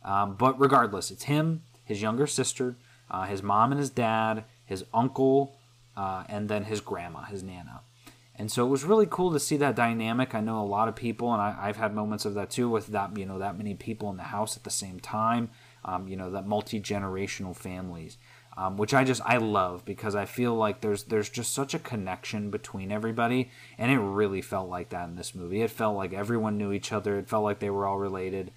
[0.04, 2.76] um, but regardless it's him his younger sister
[3.10, 5.56] uh, his mom and his dad his uncle
[5.96, 7.82] uh, and then his grandma, his nana.
[8.36, 10.34] And so it was really cool to see that dynamic.
[10.34, 12.86] I know a lot of people, and I, have had moments of that too, with
[12.86, 15.50] that you know that many people in the house at the same time.
[15.84, 18.18] Um, you know that multi generational families.
[18.56, 21.78] um, which I just I love because I feel like there's there's just such a
[21.78, 25.62] connection between everybody, and it really felt like that in this movie.
[25.62, 27.18] It felt like everyone knew each other.
[27.18, 28.50] It felt like they were all related.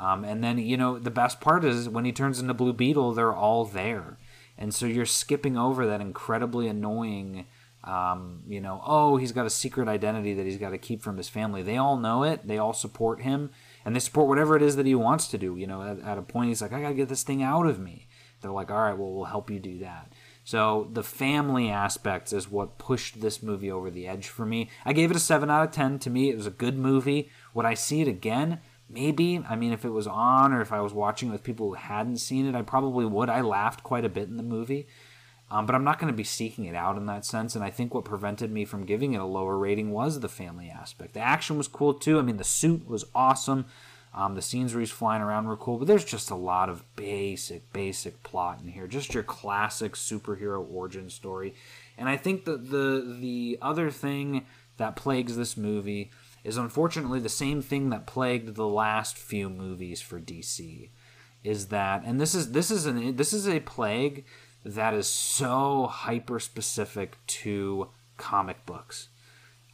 [0.00, 3.12] Um, and then you know the best part is when he turns into Blue Beetle,
[3.12, 4.18] they're all there,
[4.58, 7.46] and so you're skipping over that incredibly annoying.
[7.84, 11.18] Um, you know, oh, he's got a secret identity that he's got to keep from
[11.18, 11.62] his family.
[11.62, 12.48] They all know it.
[12.48, 13.50] They all support him,
[13.84, 15.56] and they support whatever it is that he wants to do.
[15.56, 17.66] You know, at, at a point, he's like, I got to get this thing out
[17.66, 18.08] of me
[18.44, 20.12] they're like, all right, well, we'll help you do that.
[20.44, 24.68] So the family aspects is what pushed this movie over the edge for me.
[24.84, 25.98] I gave it a 7 out of 10.
[26.00, 27.30] To me, it was a good movie.
[27.54, 28.60] Would I see it again?
[28.90, 29.42] Maybe.
[29.48, 32.18] I mean, if it was on or if I was watching with people who hadn't
[32.18, 33.30] seen it, I probably would.
[33.30, 34.86] I laughed quite a bit in the movie.
[35.54, 37.54] Um, but I'm not going to be seeking it out in that sense.
[37.54, 40.68] And I think what prevented me from giving it a lower rating was the family
[40.68, 41.14] aspect.
[41.14, 42.18] The action was cool too.
[42.18, 43.66] I mean, the suit was awesome.
[44.12, 46.82] Um, the scenes where he's flying around were cool, but there's just a lot of
[46.96, 48.88] basic, basic plot in here.
[48.88, 51.54] Just your classic superhero origin story.
[51.96, 56.10] And I think that the the other thing that plagues this movie
[56.42, 60.90] is unfortunately the same thing that plagued the last few movies for DC.
[61.44, 64.24] Is that and this is this is an this is a plague
[64.64, 69.08] that is so hyper specific to comic books.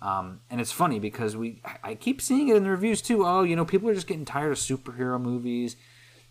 [0.02, 3.26] Um, and it's funny because we I keep seeing it in the reviews too.
[3.26, 5.76] Oh, you know, people are just getting tired of superhero movies.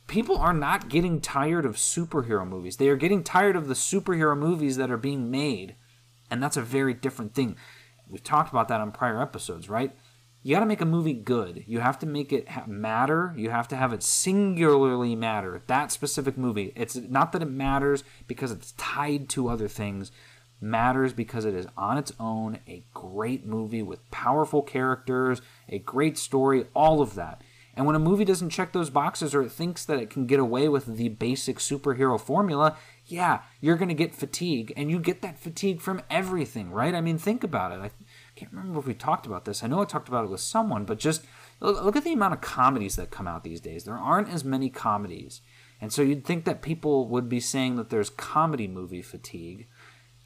[0.08, 2.78] People are not getting tired of superhero movies.
[2.78, 5.76] They are getting tired of the superhero movies that are being made.
[6.32, 7.58] And that's a very different thing.
[8.08, 9.96] We've talked about that on prior episodes, right?
[10.42, 11.66] You got to make a movie good.
[11.68, 13.34] You have to make it matter.
[13.36, 15.62] You have to have it singularly matter.
[15.68, 16.72] That specific movie.
[16.76, 20.12] It's not that it matters because it's tied to other things
[20.62, 26.18] matters because it is on its own a great movie with powerful characters, a great
[26.18, 27.42] story, all of that.
[27.76, 30.40] And when a movie doesn't check those boxes or it thinks that it can get
[30.40, 32.76] away with the basic superhero formula,
[33.06, 34.74] yeah, you're going to get fatigue.
[34.76, 36.94] And you get that fatigue from everything, right?
[36.94, 37.80] I mean, think about it.
[37.80, 37.92] I
[38.40, 39.64] can't remember if we talked about this.
[39.64, 41.26] I know I talked about it with someone, but just
[41.60, 43.84] look at the amount of comedies that come out these days.
[43.84, 45.42] There aren't as many comedies.
[45.82, 49.68] And so you'd think that people would be saying that there's comedy movie fatigue.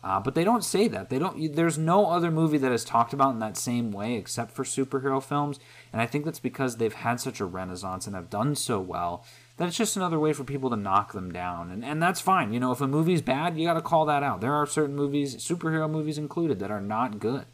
[0.04, 1.10] Uh, but they don't say that.
[1.10, 1.56] They don't.
[1.56, 5.24] There's no other movie that is talked about in that same way except for superhero
[5.24, 5.62] films,
[5.94, 9.26] and I think that's because they've had such a renaissance and have done so well
[9.56, 12.52] that it's just another way for people to knock them down, and and that's fine.
[12.52, 14.42] You know, if a movie's bad, you got to call that out.
[14.42, 17.46] There are certain movies, superhero movies included, that are not good,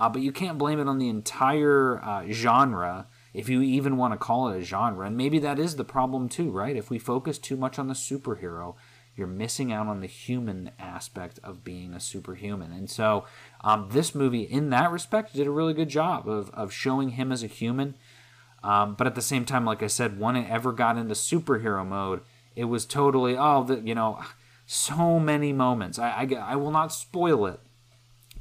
[0.00, 4.12] uh, but you can't blame it on the entire uh, genre if you even want
[4.12, 5.06] to call it a genre.
[5.06, 6.74] And maybe that is the problem too, right?
[6.74, 8.74] If we focus too much on the superhero
[9.16, 12.72] you're missing out on the human aspect of being a superhuman.
[12.72, 13.26] And so,
[13.60, 17.30] um, this movie, in that respect, did a really good job of, of showing him
[17.30, 17.96] as a human.
[18.62, 21.86] Um, but at the same time, like I said, when it ever got into superhero
[21.86, 22.22] mode,
[22.56, 24.20] it was totally, oh, the, you know,
[24.66, 25.98] so many moments.
[25.98, 27.60] I, I, I will not spoil it,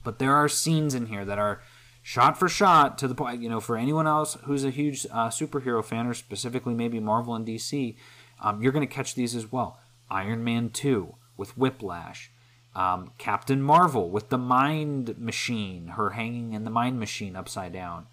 [0.03, 1.61] but there are scenes in here that are
[2.01, 5.29] shot for shot to the point, you know, for anyone else who's a huge uh,
[5.29, 7.95] superhero fan, or specifically maybe Marvel and DC,
[8.41, 9.79] um, you're going to catch these as well.
[10.09, 12.31] Iron Man 2 with Whiplash,
[12.75, 18.07] um, Captain Marvel with the Mind Machine, her hanging in the Mind Machine upside down.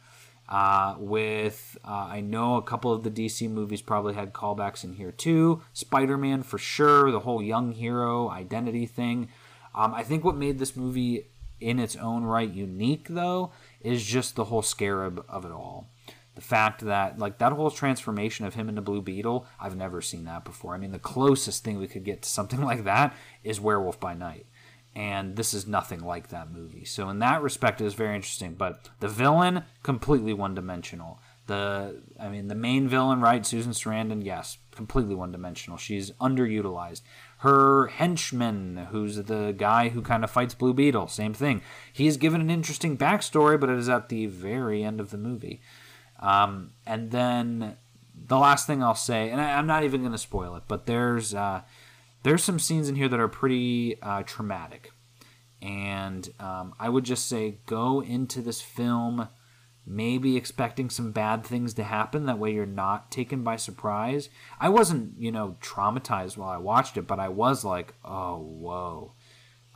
[0.48, 4.92] Uh, with uh, I know a couple of the DC movies probably had callbacks in
[4.92, 5.62] here too.
[5.72, 9.28] Spider Man for sure, the whole young hero identity thing.
[9.74, 11.26] Um, I think what made this movie
[11.60, 15.88] in its own right unique though is just the whole scarab of it all
[16.36, 20.26] the fact that like that whole transformation of him into Blue Beetle, I've never seen
[20.26, 20.74] that before.
[20.74, 24.14] I mean, the closest thing we could get to something like that is Werewolf by
[24.14, 24.46] Night.
[24.94, 26.84] And this is nothing like that movie.
[26.84, 31.20] So in that respect it is very interesting, but the villain completely one-dimensional.
[31.46, 35.78] The I mean, the main villain, right, Susan Sarandon, yes, completely one-dimensional.
[35.78, 37.02] She's underutilized.
[37.38, 41.62] Her henchman, who's the guy who kind of fights Blue Beetle, same thing.
[41.92, 45.60] He's given an interesting backstory, but it is at the very end of the movie.
[46.18, 47.76] Um, and then
[48.26, 50.86] the last thing I'll say, and I, am not even going to spoil it, but
[50.86, 51.62] there's uh,
[52.22, 54.92] there's some scenes in here that are pretty uh, traumatic,
[55.60, 59.28] and um, I would just say go into this film
[59.86, 62.26] maybe expecting some bad things to happen.
[62.26, 64.28] That way you're not taken by surprise.
[64.58, 69.12] I wasn't, you know, traumatized while I watched it, but I was like, oh, whoa.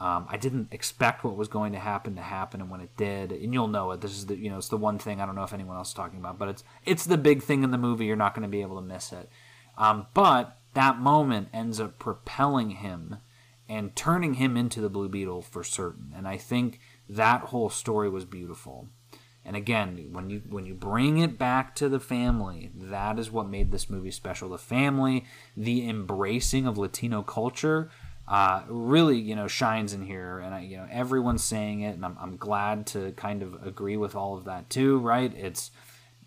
[0.01, 3.33] Um, I didn't expect what was going to happen to happen, and when it did,
[3.33, 4.01] and you'll know it.
[4.01, 5.89] This is the you know it's the one thing I don't know if anyone else
[5.89, 8.07] is talking about, but it's it's the big thing in the movie.
[8.07, 9.29] You're not going to be able to miss it.
[9.77, 13.19] Um, but that moment ends up propelling him
[13.69, 16.13] and turning him into the Blue Beetle for certain.
[16.17, 18.89] And I think that whole story was beautiful.
[19.45, 23.49] And again, when you when you bring it back to the family, that is what
[23.49, 24.51] made this movie special.
[24.51, 25.25] The family,
[25.57, 27.91] the embracing of Latino culture
[28.31, 32.05] uh, really you know shines in here, and I, you know everyone's saying it, and
[32.05, 35.01] I'm, I'm glad to kind of agree with all of that too.
[35.01, 35.35] Right?
[35.37, 35.73] It's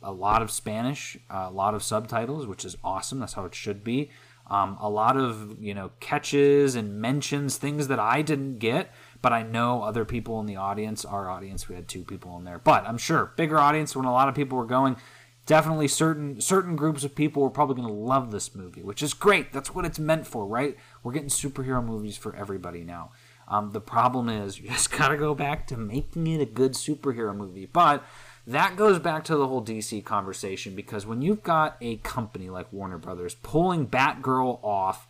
[0.01, 3.19] a lot of Spanish, a lot of subtitles, which is awesome.
[3.19, 4.11] That's how it should be.
[4.47, 8.93] Um, a lot of you know catches and mentions, things that I didn't get,
[9.23, 12.43] but I know other people in the audience, our audience, we had two people in
[12.43, 14.97] there, but I'm sure bigger audience when a lot of people were going.
[15.45, 19.13] Definitely, certain certain groups of people were probably going to love this movie, which is
[19.13, 19.51] great.
[19.51, 20.77] That's what it's meant for, right?
[21.03, 23.11] We're getting superhero movies for everybody now.
[23.47, 26.73] Um, the problem is you just got to go back to making it a good
[26.73, 28.03] superhero movie, but
[28.45, 32.71] that goes back to the whole DC conversation because when you've got a company like
[32.73, 35.07] Warner Brothers pulling Batgirl off,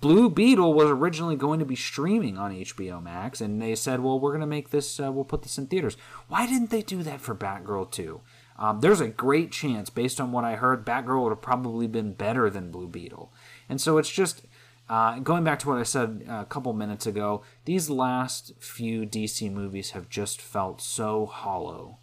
[0.00, 4.18] Blue Beetle was originally going to be streaming on HBO Max, and they said, "Well,
[4.18, 4.98] we're going to make this.
[4.98, 5.96] Uh, we'll put this in theaters."
[6.28, 8.22] Why didn't they do that for Batgirl too?
[8.58, 12.14] Um, there's a great chance, based on what I heard, Batgirl would have probably been
[12.14, 13.32] better than Blue Beetle,
[13.68, 14.42] and so it's just.
[14.88, 19.48] Uh, going back to what I said a couple minutes ago, these last few DC
[19.48, 21.98] movies have just felt so hollow.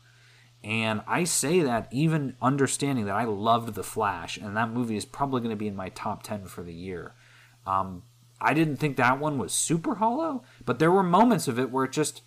[0.63, 5.03] And I say that even understanding that I loved The Flash, and that movie is
[5.03, 7.13] probably going to be in my top 10 for the year.
[7.67, 8.03] Um,
[8.39, 11.85] I didn't think that one was super hollow, but there were moments of it where
[11.85, 12.21] it just.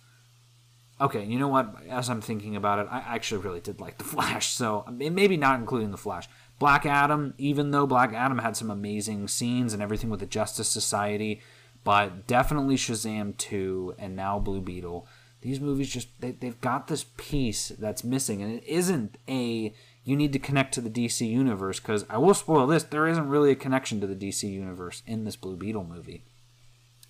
[0.99, 1.75] Okay, you know what?
[1.89, 5.59] As I'm thinking about it, I actually really did like The Flash, so maybe not
[5.59, 6.29] including The Flash.
[6.59, 10.69] Black Adam, even though Black Adam had some amazing scenes and everything with the Justice
[10.69, 11.41] Society,
[11.83, 15.07] but definitely Shazam 2 and now Blue Beetle
[15.41, 19.73] these movies just they, they've got this piece that's missing and it isn't a
[20.03, 23.29] you need to connect to the dc universe because i will spoil this there isn't
[23.29, 26.23] really a connection to the dc universe in this blue beetle movie.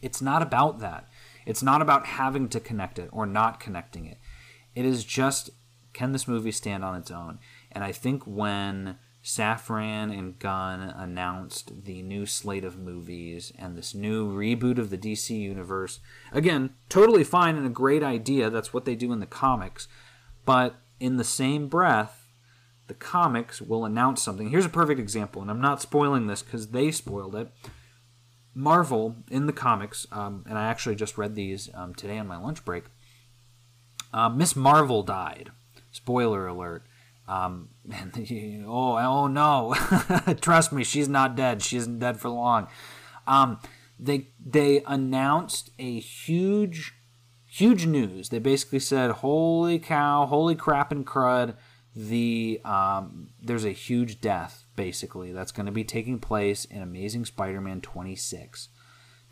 [0.02, 1.08] It's not about that.
[1.46, 4.18] It's not about having to connect it or not connecting it.
[4.76, 5.52] It is just
[5.94, 7.40] can this movie stand on its own?
[7.72, 13.94] And i think when Safran and Gunn announced the new slate of movies and this
[13.94, 16.00] new reboot of the DC universe.
[16.32, 18.50] Again, totally fine and a great idea.
[18.50, 19.88] That's what they do in the comics.
[20.44, 22.22] But in the same breath,
[22.88, 24.50] the comics will announce something.
[24.50, 27.50] Here's a perfect example, and I'm not spoiling this because they spoiled it.
[28.54, 32.38] Marvel in the comics, um, and I actually just read these um, today on my
[32.38, 32.86] lunch break.
[34.14, 35.52] Uh, Miss Marvel died.
[35.92, 36.84] Spoiler alert.
[37.32, 39.74] Um, and oh, oh no!
[40.42, 41.62] Trust me, she's not dead.
[41.62, 42.68] She isn't dead for long.
[43.26, 43.60] Um,
[43.98, 46.94] they they announced a huge,
[47.48, 48.30] huge news.
[48.30, 50.26] They basically said, "Holy cow!
[50.26, 51.56] Holy crap and crud!"
[51.96, 57.26] The um, there's a huge death basically that's going to be taking place in Amazing
[57.26, 58.70] Spider-Man 26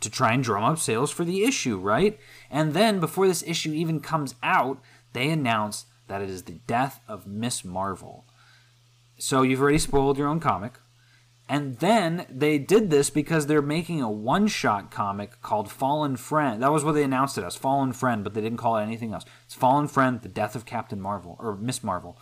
[0.00, 2.18] to try and drum up sales for the issue, right?
[2.50, 4.80] And then before this issue even comes out,
[5.12, 8.26] they announce that it is the death of Miss Marvel.
[9.16, 10.74] So you've already spoiled your own comic.
[11.48, 16.60] And then they did this because they're making a one shot comic called Fallen Friend.
[16.60, 19.14] That was what they announced it as Fallen Friend, but they didn't call it anything
[19.14, 19.24] else.
[19.46, 22.18] It's Fallen Friend, The Death of Captain Marvel, or Miss Marvel,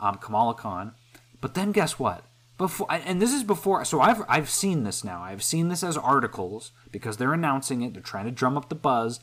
[0.00, 0.92] um, Kamala Khan.
[1.40, 2.24] But then guess what?
[2.56, 5.22] Before, and this is before, so I've, I've seen this now.
[5.22, 7.92] I've seen this as articles because they're announcing it.
[7.92, 9.20] They're trying to drum up the buzz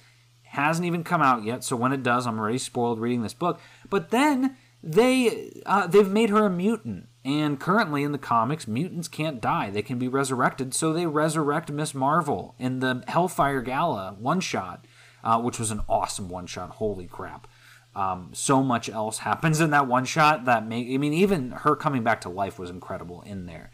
[0.54, 1.64] hasn't even come out yet.
[1.64, 3.60] So when it does, I'm already spoiled reading this book.
[3.90, 9.08] But then they uh, they've made her a mutant, and currently in the comics, mutants
[9.08, 10.76] can't die; they can be resurrected.
[10.76, 14.86] So they resurrect Miss Marvel in the Hellfire Gala one shot,
[15.24, 16.72] uh, which was an awesome one shot.
[16.72, 17.48] Holy crap!
[17.96, 21.76] Um, so much else happens in that one shot that make I mean even her
[21.76, 23.72] coming back to life was incredible in there.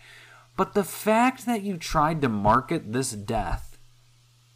[0.55, 3.68] But the fact that you tried to market this death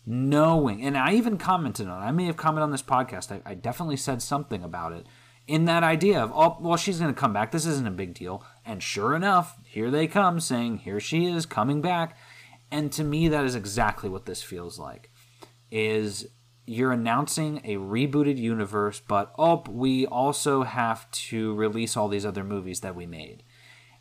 [0.06, 2.06] knowing, and I even commented on it.
[2.06, 3.32] I may have commented on this podcast.
[3.32, 5.06] I, I definitely said something about it
[5.48, 7.52] in that idea of, oh, well, she's going to come back.
[7.52, 8.46] This isn't a big deal.
[8.66, 12.18] And sure enough, here they come saying, here she is coming back.
[12.72, 15.12] And to me, that is exactly what this feels like.
[15.70, 16.28] Is
[16.66, 22.44] you're announcing a rebooted universe, but oh, we also have to release all these other
[22.44, 23.44] movies that we made.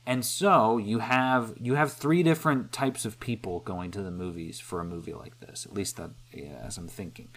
[0.05, 4.59] And so you have you have three different types of people going to the movies
[4.59, 5.65] for a movie like this.
[5.65, 7.29] At least that, yeah, as I'm thinking,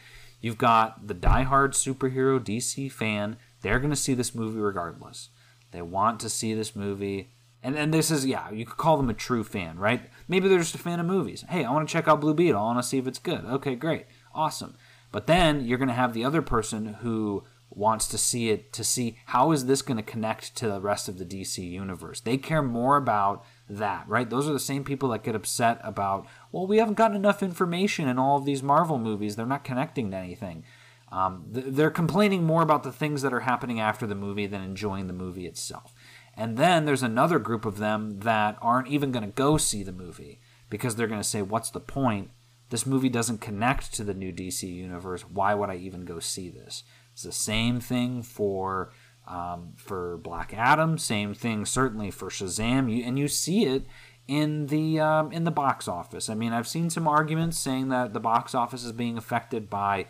[0.42, 3.38] you've got the diehard superhero DC fan.
[3.62, 5.30] They're going to see this movie regardless.
[5.72, 9.12] They want to see this movie, and and this is yeah, you could call them
[9.12, 10.10] a true fan, right?
[10.28, 11.46] Maybe they're just a fan of movies.
[11.48, 12.60] Hey, I want to check out Blue Beetle.
[12.60, 13.46] I want to see if it's good.
[13.46, 14.76] Okay, great, awesome.
[15.12, 17.44] But then you're going to have the other person who
[17.76, 21.10] wants to see it to see how is this going to connect to the rest
[21.10, 22.22] of the DC universe.
[22.22, 24.30] They care more about that, right?
[24.30, 28.08] Those are the same people that get upset about, well, we haven't gotten enough information
[28.08, 29.36] in all of these Marvel movies.
[29.36, 30.64] They're not connecting to anything.
[31.12, 35.08] Um, they're complaining more about the things that are happening after the movie than enjoying
[35.08, 35.94] the movie itself.
[36.36, 39.92] And then there's another group of them that aren't even going to go see the
[39.92, 42.32] movie because they're going to say, what's the point?
[42.70, 45.22] this movie doesn't connect to the new DC universe.
[45.22, 46.84] Why would I even go see this?
[47.16, 48.92] It's the same thing for
[49.26, 50.98] um, for Black Adam.
[50.98, 52.94] Same thing certainly for Shazam.
[52.94, 53.86] You, and you see it
[54.28, 56.30] in the um, in the box office.
[56.30, 60.08] I mean, I've seen some arguments saying that the box office is being affected by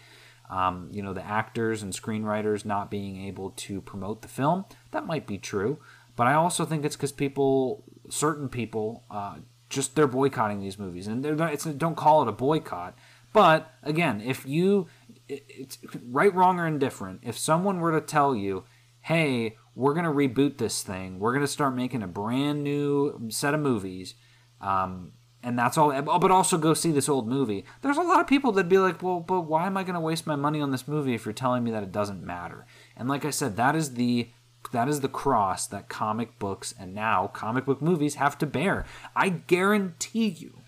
[0.50, 4.66] um, you know the actors and screenwriters not being able to promote the film.
[4.90, 5.78] That might be true,
[6.16, 9.36] but I also think it's because people, certain people, uh,
[9.70, 12.98] just they're boycotting these movies, and they're it's don't call it a boycott.
[13.36, 14.88] But again, if you,
[15.28, 17.22] it's right, wrong, or indifferent.
[17.24, 18.64] If someone were to tell you,
[19.02, 21.20] "Hey, we're gonna reboot this thing.
[21.20, 24.16] We're gonna start making a brand new set of movies,"
[24.62, 25.14] um,
[25.44, 26.02] and that's all.
[26.02, 27.66] But also go see this old movie.
[27.82, 30.28] There's a lot of people that'd be like, "Well, but why am I gonna waste
[30.28, 32.66] my money on this movie if you're telling me that it doesn't matter?"
[32.96, 34.30] And like I said, that is the
[34.72, 38.86] that is the cross that comic books and now comic book movies have to bear.
[39.16, 40.62] I guarantee you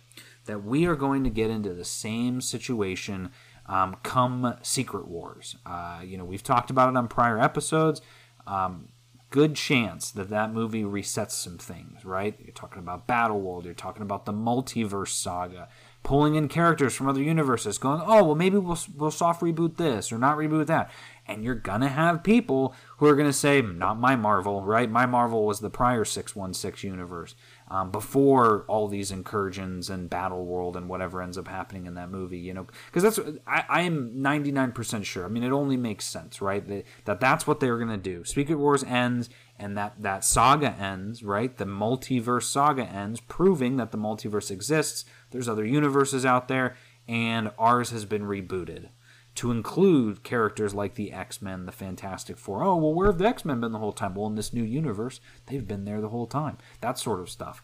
[0.45, 3.32] that we are going to get into the same situation
[3.68, 5.55] um, come Secret Wars.
[5.65, 8.01] Uh, you know, we've talked about it on prior episodes.
[8.45, 8.89] Um,
[9.30, 12.36] good chance that that movie resets some things, right?
[12.39, 15.68] You're talking about Battle World, you're talking about the multiverse saga,
[16.03, 20.11] pulling in characters from other universes, going, oh, well, maybe we'll, we'll soft reboot this
[20.11, 20.89] or not reboot that
[21.28, 24.89] and you're gonna have people who are gonna say, "Not my Marvel, right?
[24.89, 27.36] My Marvel was the prior six one six universe
[27.70, 32.09] um, before all these incursions and Battle World and whatever ends up happening in that
[32.09, 35.26] movie." You know, because that's I, I am ninety nine percent sure.
[35.26, 36.65] I mean, it only makes sense, right?
[36.68, 38.24] That, that that's what they were gonna do.
[38.24, 41.55] Secret Wars ends, and that that saga ends, right?
[41.57, 45.05] The multiverse saga ends, proving that the multiverse exists.
[45.32, 46.76] There's other universes out there,
[47.07, 48.89] and ours has been rebooted
[49.38, 52.63] to include characters like the X Men, the Fantastic Four.
[52.63, 54.15] Oh, well, where have the X Men been the whole time?
[54.15, 56.57] Well, in this new universe, they've been there the whole time.
[56.81, 57.63] That sort of stuff.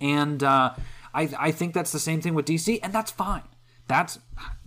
[0.00, 0.74] And uh,
[1.12, 3.42] I, I think that's the same thing with DC, and that's fine.
[3.88, 4.20] That's,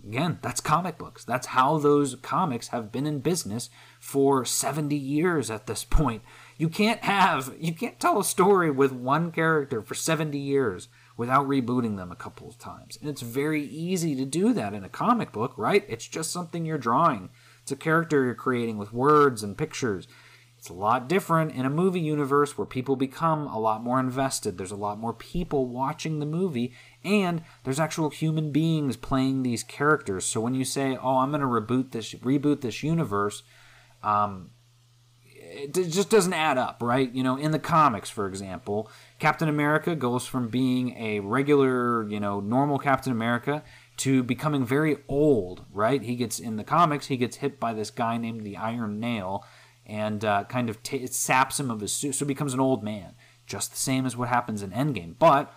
[0.06, 1.24] again, that's comic books.
[1.24, 6.22] That's how those comics have been in business for 70 years at this point.
[6.58, 10.88] You can't have, you can't tell a story with one character for 70 years
[11.18, 12.96] without rebooting them a couple of times.
[13.00, 15.84] And it's very easy to do that in a comic book, right?
[15.88, 17.28] It's just something you're drawing.
[17.60, 20.06] It's a character you're creating with words and pictures.
[20.56, 24.58] It's a lot different in a movie universe where people become a lot more invested.
[24.58, 26.72] There's a lot more people watching the movie,
[27.04, 30.24] and there's actual human beings playing these characters.
[30.24, 33.44] So when you say, "Oh, I'm going to reboot this reboot this universe,"
[34.02, 34.50] um,
[35.34, 37.12] it just doesn't add up, right?
[37.12, 42.20] You know, in the comics, for example, Captain America goes from being a regular, you
[42.20, 43.64] know, normal Captain America
[43.96, 46.02] to becoming very old, right?
[46.02, 49.44] He gets in the comics, he gets hit by this guy named the Iron Nail
[49.84, 52.84] and uh, kind of t- saps him of his suit, so he becomes an old
[52.84, 53.14] man,
[53.46, 55.14] just the same as what happens in Endgame.
[55.18, 55.52] But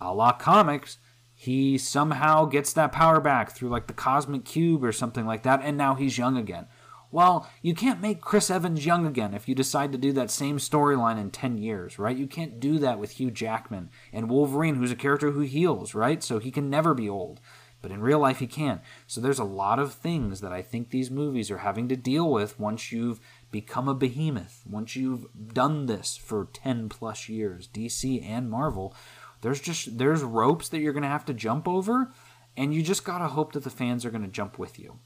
[0.00, 0.98] a la comics,
[1.34, 5.60] he somehow gets that power back through like the cosmic cube or something like that,
[5.62, 6.66] and now he's young again.
[7.12, 10.56] Well, you can't make Chris Evans young again if you decide to do that same
[10.56, 12.16] storyline in 10 years, right?
[12.16, 16.22] You can't do that with Hugh Jackman and Wolverine, who's a character who heals, right?
[16.22, 17.38] So he can never be old.
[17.82, 18.80] But in real life, he can.
[19.06, 22.30] So there's a lot of things that I think these movies are having to deal
[22.30, 28.24] with once you've become a behemoth, once you've done this for 10 plus years, DC
[28.24, 28.94] and Marvel.
[29.42, 32.12] There's just there's ropes that you're going to have to jump over
[32.56, 34.98] and you just got to hope that the fans are going to jump with you.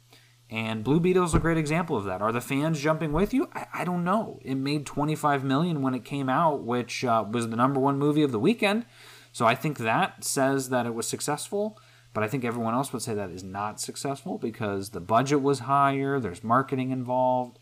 [0.49, 2.23] And Blue Beetle is a great example of that.
[2.23, 3.49] Are the fans jumping with you?
[3.53, 4.39] I, I don't know.
[4.43, 8.23] It made 25 million when it came out, which uh, was the number one movie
[8.23, 8.87] of the weekend.
[9.33, 11.79] So I think that says that it was successful.
[12.15, 15.59] But I think everyone else would say that is not successful because the budget was
[15.59, 16.19] higher.
[16.19, 17.59] There's marketing involved.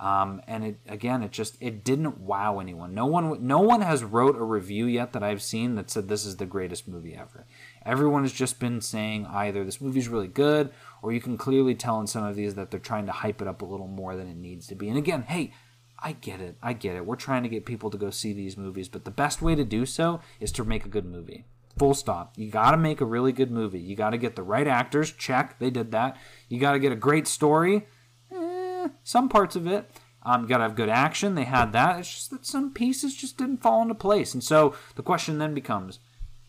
[0.00, 2.94] Um, and it again, it just it didn't wow anyone.
[2.94, 6.26] No one, no one has wrote a review yet that I've seen that said this
[6.26, 7.46] is the greatest movie ever.
[7.86, 10.70] Everyone has just been saying either this movie's really good
[11.04, 13.46] or you can clearly tell in some of these that they're trying to hype it
[13.46, 14.88] up a little more than it needs to be.
[14.88, 15.52] And again, hey,
[15.98, 16.56] I get it.
[16.62, 17.04] I get it.
[17.04, 19.66] We're trying to get people to go see these movies, but the best way to
[19.66, 21.44] do so is to make a good movie.
[21.78, 22.32] Full stop.
[22.38, 23.80] You got to make a really good movie.
[23.80, 25.12] You got to get the right actors.
[25.12, 25.58] Check.
[25.58, 26.16] They did that.
[26.48, 27.86] You got to get a great story.
[28.34, 29.90] Eh, some parts of it.
[30.22, 31.34] Um, you got to have good action.
[31.34, 31.98] They had that.
[31.98, 34.32] It's just that some pieces just didn't fall into place.
[34.32, 35.98] And so the question then becomes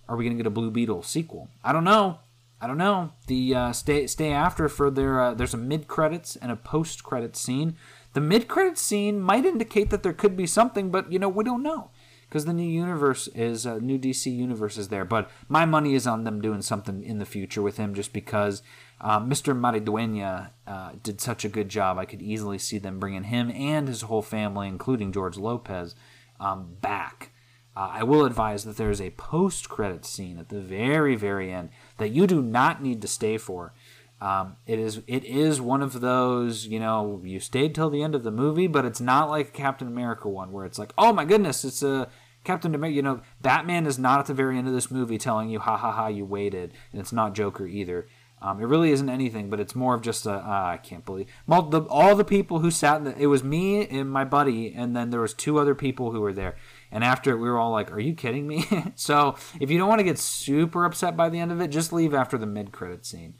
[0.08, 1.49] are we going to get a Blue Beetle sequel?
[1.62, 2.20] I don't know.
[2.66, 3.11] I don't know.
[3.28, 7.03] The uh, stay stay after for their uh, there's a mid credits and a post
[7.03, 7.78] credits scene.
[8.13, 11.43] The mid credits scene might indicate that there could be something, but you know we
[11.43, 11.91] don't know
[12.28, 15.05] because the new universe is uh, new DC universe is there.
[15.05, 18.63] But my money is on them doing something in the future with him, just because
[18.99, 19.55] uh, Mr.
[19.55, 21.99] Maridueña uh, did such a good job.
[21.99, 25.93] I could easily see them bringing him and his whole family, including George Lopez,
[26.39, 27.32] um, back
[27.78, 31.53] Uh, I will advise that there is a post credit scene at the very, very
[31.53, 33.73] end that you do not need to stay for.
[34.21, 38.15] Um, it is it is one of those you know you stayed till the end
[38.15, 41.25] of the movie, but it's not like Captain America one where it's like oh my
[41.25, 42.09] goodness it's a
[42.43, 42.95] Captain America.
[42.95, 45.75] You know Batman is not at the very end of this movie telling you ha
[45.75, 48.07] ha ha you waited, and it's not Joker either.
[48.41, 51.27] Um, it really isn't anything, but it's more of just a uh, I can't believe
[51.47, 52.97] the, all the people who sat.
[52.97, 56.11] In the, it was me and my buddy, and then there was two other people
[56.11, 56.55] who were there.
[56.95, 58.65] And after it, we were all like, "Are you kidding me?"
[58.95, 61.91] so if you don't want to get super upset by the end of it, just
[61.91, 63.33] leave after the mid credit scene.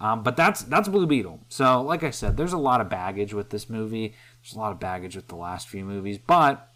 [0.00, 1.40] Um, but that's that's Blue Beetle.
[1.48, 4.16] So like I said, there's a lot of baggage with this movie.
[4.42, 6.68] There's a lot of baggage with the last few movies, but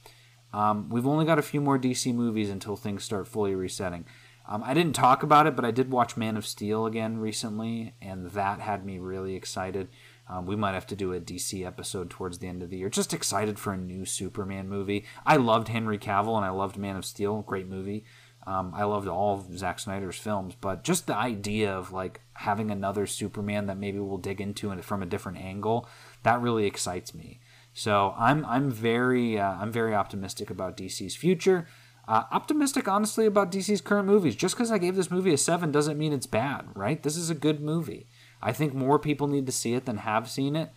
[0.52, 4.04] um, we've only got a few more DC movies until things start fully resetting.
[4.48, 7.94] Um, I didn't talk about it, but I did watch Man of Steel again recently,
[8.00, 9.88] and that had me really excited.
[10.30, 12.88] Um, we might have to do a DC episode towards the end of the year.
[12.88, 15.04] Just excited for a new Superman movie.
[15.26, 17.42] I loved Henry Cavill and I loved Man of Steel.
[17.42, 18.04] Great movie.
[18.46, 22.70] Um, I loved all of Zack Snyder's films, but just the idea of like having
[22.70, 25.88] another Superman that maybe we'll dig into from a different angle,
[26.22, 27.40] that really excites me.
[27.74, 31.66] So I'm I'm very uh, I'm very optimistic about DC's future.
[32.08, 34.34] Uh, optimistic, honestly, about DC's current movies.
[34.34, 37.00] Just because I gave this movie a 7 doesn't mean it's bad, right?
[37.00, 38.08] This is a good movie.
[38.42, 40.70] I think more people need to see it than have seen it.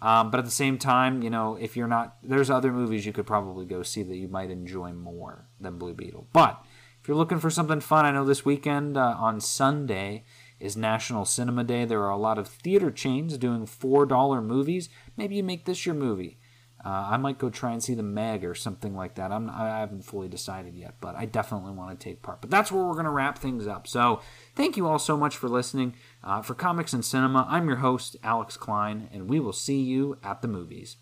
[0.00, 3.12] Um, but at the same time, you know, if you're not, there's other movies you
[3.12, 6.28] could probably go see that you might enjoy more than Blue Beetle.
[6.32, 6.64] But
[7.02, 10.24] if you're looking for something fun, I know this weekend uh, on Sunday
[10.60, 11.84] is National Cinema Day.
[11.84, 14.88] There are a lot of theater chains doing $4 movies.
[15.16, 16.38] Maybe you make this your movie.
[16.84, 19.32] Uh, I might go try and see the Meg or something like that.
[19.32, 22.40] I'm, I haven't fully decided yet, but I definitely want to take part.
[22.40, 23.88] But that's where we're going to wrap things up.
[23.88, 24.20] So
[24.58, 25.94] thank you all so much for listening.
[26.22, 30.18] Uh, for Comics and Cinema, I'm your host, Alex Klein, and we will see you
[30.22, 30.96] at the movies.